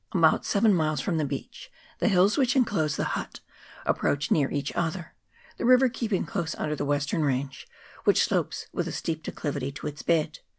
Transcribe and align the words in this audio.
About 0.13 0.45
seven 0.47 0.73
miles 0.73 0.99
from 0.99 1.17
the 1.19 1.25
beach 1.25 1.71
the 1.99 2.07
hills 2.07 2.35
which 2.35 2.55
enclose 2.55 2.95
the 2.95 3.03
Hutt 3.13 3.39
approach 3.85 4.31
near 4.31 4.49
each 4.49 4.71
other, 4.73 5.13
the 5.57 5.65
river 5.65 5.89
keeping 5.89 6.25
close 6.25 6.55
under 6.55 6.75
the 6.75 6.85
western 6.85 7.21
range, 7.23 7.67
which 8.03 8.23
slopes 8.23 8.65
with 8.73 8.87
a 8.87 8.91
steep 8.91 9.21
declivity 9.21 9.71
to 9.73 9.85
its 9.85 10.01
bed. 10.01 10.39